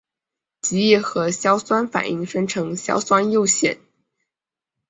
[0.61, 3.77] 极易和硝酸反应生成硝酸铀酰。